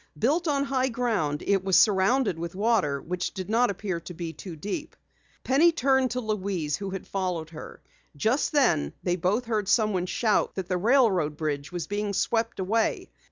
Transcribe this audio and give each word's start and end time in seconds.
Built 0.17 0.47
on 0.47 0.63
high 0.63 0.89
ground 0.89 1.43
it 1.45 1.63
was 1.63 1.77
surrounded 1.77 2.39
with 2.39 2.55
water 2.55 2.99
which 2.99 3.35
did 3.35 3.51
not 3.51 3.69
appear 3.69 3.99
to 3.99 4.15
be 4.15 4.33
deep. 4.33 4.95
Penny 5.43 5.71
turned 5.71 6.09
to 6.09 6.19
Louise 6.19 6.77
who 6.77 6.89
had 6.89 7.05
followed 7.05 7.51
her. 7.51 7.83
Just 8.15 8.51
then 8.51 8.93
they 9.03 9.15
both 9.15 9.45
heard 9.45 9.67
someone 9.67 10.07
shout 10.07 10.55
that 10.55 10.67
the 10.69 10.77
railroad 10.79 11.37
bridge 11.37 11.71
was 11.71 11.85
being 11.85 12.13
swept 12.13 12.59
away. 12.59 13.11